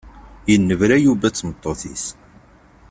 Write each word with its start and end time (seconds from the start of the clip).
Yennebra 0.51 0.95
Yuba 1.05 1.27
d 1.31 1.33
tmeṭṭut-is. 1.33 2.05